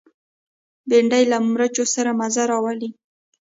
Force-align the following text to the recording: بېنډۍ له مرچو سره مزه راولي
بېنډۍ 0.89 1.23
له 1.31 1.37
مرچو 1.51 1.83
سره 1.95 2.11
مزه 2.19 2.43
راولي 2.51 2.89